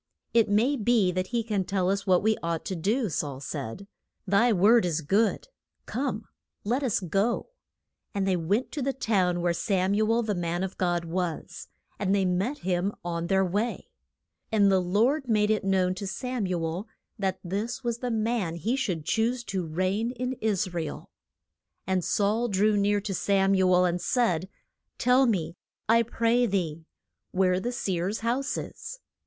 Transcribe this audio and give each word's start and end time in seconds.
It 0.33 0.49
may 0.49 0.75
be 0.77 1.11
that 1.11 1.27
he 1.27 1.43
can 1.43 1.63
tell 1.63 1.87
us 1.87 2.07
what 2.07 2.23
we 2.23 2.35
ought 2.41 2.65
to 2.65 2.75
do 2.75 3.07
Saul 3.07 3.39
said, 3.39 3.85
Thy 4.25 4.51
word 4.51 4.83
is 4.83 5.01
good; 5.01 5.47
come, 5.85 6.27
let 6.63 6.81
us 6.81 6.99
go. 7.01 7.51
And 8.11 8.27
they 8.27 8.35
went 8.35 8.71
to 8.71 8.81
the 8.81 8.93
town 8.93 9.41
where 9.41 9.53
Sam 9.53 9.93
u 9.93 10.11
el, 10.11 10.23
the 10.23 10.33
man 10.33 10.63
of 10.63 10.75
God, 10.79 11.05
was. 11.05 11.67
And 11.99 12.15
they 12.15 12.25
met 12.25 12.57
him 12.65 12.93
on 13.05 13.27
their 13.27 13.45
way. 13.45 13.89
And 14.51 14.71
the 14.71 14.79
Lord 14.81 15.29
made 15.29 15.51
it 15.51 15.63
known 15.63 15.93
to 15.93 16.07
Sam 16.07 16.47
u 16.47 16.65
el 16.65 16.87
that 17.19 17.39
this 17.43 17.83
was 17.83 17.99
the 17.99 18.09
man 18.09 18.55
he 18.55 18.75
should 18.75 19.05
choose 19.05 19.43
to 19.43 19.63
reign 19.67 20.09
in 20.13 20.33
Is 20.41 20.73
ra 20.73 20.81
el. 20.81 21.11
And 21.85 22.03
Saul 22.03 22.47
drew 22.47 22.75
near 22.75 23.01
to 23.01 23.13
Sam 23.13 23.53
u 23.53 23.71
el, 23.71 23.85
and 23.85 24.01
said, 24.01 24.49
Tell 24.97 25.27
me, 25.27 25.57
I 25.87 26.01
pray 26.01 26.47
thee, 26.47 26.87
where 27.29 27.59
the 27.59 27.71
seer's 27.71 28.21
house 28.21 28.57
is. 28.57 28.99